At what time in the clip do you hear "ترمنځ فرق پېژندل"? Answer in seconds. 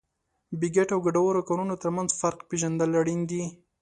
1.81-2.91